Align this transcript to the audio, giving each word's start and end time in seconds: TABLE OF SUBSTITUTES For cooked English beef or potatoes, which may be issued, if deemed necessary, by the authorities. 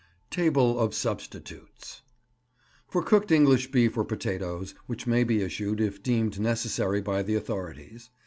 TABLE 0.31 0.79
OF 0.79 0.95
SUBSTITUTES 0.95 2.01
For 2.87 3.03
cooked 3.03 3.29
English 3.29 3.69
beef 3.69 3.95
or 3.95 4.03
potatoes, 4.03 4.73
which 4.87 5.05
may 5.05 5.23
be 5.23 5.43
issued, 5.43 5.79
if 5.79 6.01
deemed 6.01 6.39
necessary, 6.39 7.01
by 7.01 7.21
the 7.21 7.35
authorities. 7.35 8.09